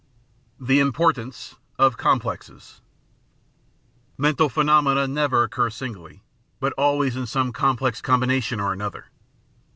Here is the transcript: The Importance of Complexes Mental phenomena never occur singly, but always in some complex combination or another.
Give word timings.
The 0.59 0.79
Importance 0.79 1.57
of 1.77 1.95
Complexes 1.95 2.81
Mental 4.17 4.49
phenomena 4.49 5.07
never 5.07 5.43
occur 5.43 5.69
singly, 5.69 6.23
but 6.59 6.73
always 6.73 7.15
in 7.15 7.27
some 7.27 7.53
complex 7.53 8.01
combination 8.01 8.59
or 8.59 8.73
another. 8.73 9.11